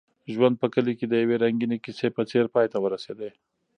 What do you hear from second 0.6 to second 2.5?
په کلي کې د یوې رنګینې کیسې په څېر